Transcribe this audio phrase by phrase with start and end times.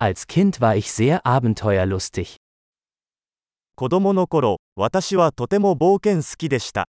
[0.00, 2.36] Als Kind war ich sehr abenteuerlustig.
[3.74, 6.86] 子供の頃、私はとても冒険好きでした。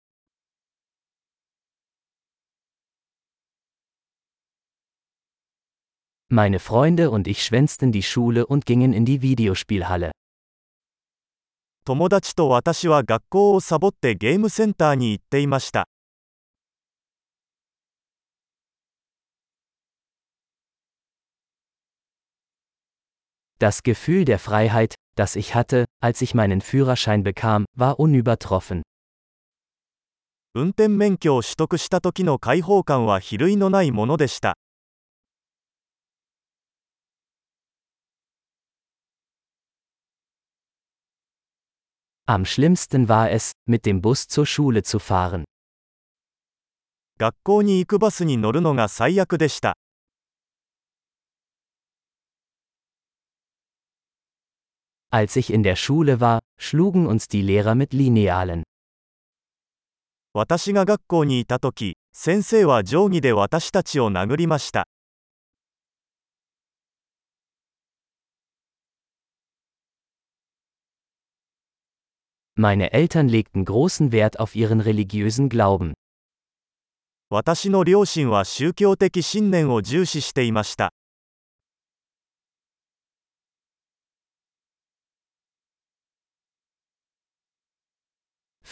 [6.28, 10.10] Meine Freunde und ich schwänzten die Schule und gingen in die Videospielhalle.
[11.84, 15.86] 友達と私は学校をサボってゲームセンターに行っていました。
[23.59, 28.81] Das Gefühl der Freiheit, das ich hatte, als ich meinen Führerschein bekam, war unübertroffen.
[30.53, 34.57] 運転免許を取得した時の解放感は比類のないものでした。
[42.27, 45.43] Am schlimmsten war es, mit dem Bus zur Schule zu fahren.
[47.17, 49.77] 学校に行くバスに乗るのが最悪でした。
[55.10, 58.64] Als ich in der Schule war, schlugen uns die Lehrer mit Linealen.
[60.34, 64.86] 私が学校にいた時、先生は定規で私たちを殴りました。
[72.58, 75.94] Meine Eltern legten großen Wert auf ihren religiösen Glauben.
[77.30, 80.92] 私の両親は宗教的信念を重視していました。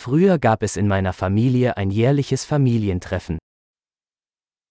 [0.04, 3.38] Früher gab es in meiner Familie ein jährliches Familientreffen.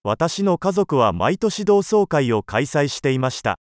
[0.02, 3.58] 私の家族は毎年同窓会を開催していました。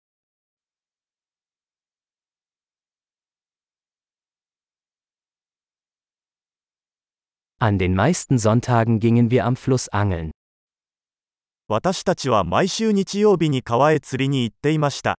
[7.59, 10.31] An den meisten Sonntagen gingen wir am Fluss angeln.
[11.67, 15.19] 私たちは毎週日曜日に川へ釣りに行っていました。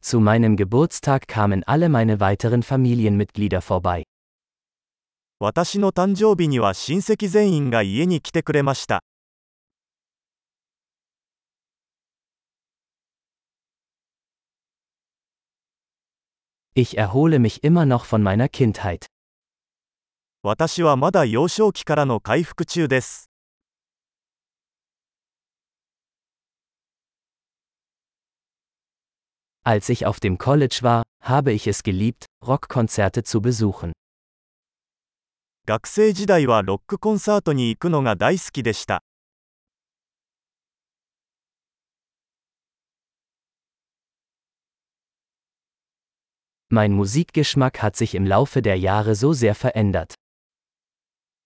[0.00, 4.04] Zu meinem Geburtstag kamen alle meine weiteren Familienmitglieder vorbei.
[5.40, 9.02] 私の誕生日には親戚全員が家に来てくれました。
[16.76, 19.06] Ich erhole mich immer noch von meiner Kindheit.
[20.42, 23.27] 私はまだ幼少期からの回復中です。
[29.64, 33.92] Als ich auf dem College war, habe ich es geliebt, Rockkonzerte zu besuchen.
[35.66, 39.02] 学生時代はロックコンサートに行くのが大好きでした。
[46.70, 50.14] Mein Musikgeschmack hat sich im Laufe der Jahre so sehr verändert.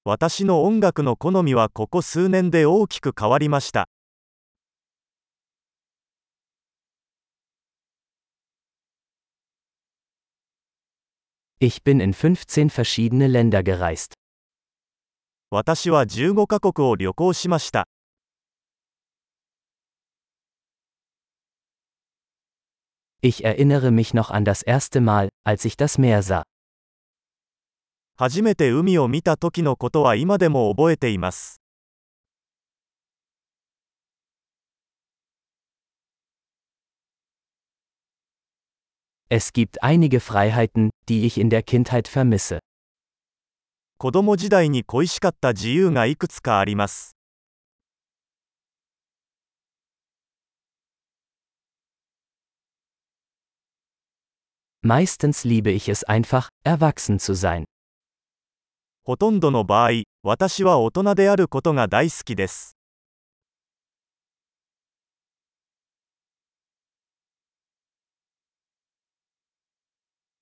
[0.04, 3.88] 私の音楽の好みはここ数年で大きく変わりました。
[11.62, 14.14] Ich bin in 15 verschiedene Länder gereist.
[15.50, 17.88] 私は15カ国を旅行しました。
[23.22, 26.44] Ich erinnere mich noch an das erste Mal, als ich das Meer sah.
[28.16, 31.60] 初めて海を見た時のことは今でも覚えています。
[39.32, 42.60] Es gibt einige Freiheiten, die ich in der Kindheit vermisse.
[43.98, 47.14] 子供時代に恋しかった自由がいくつかあります。
[54.82, 57.64] Meistens liebe ich es einfach, erwachsen zu sein.
[59.04, 62.78] ほとんどの場合、私は大人であることが大好きです。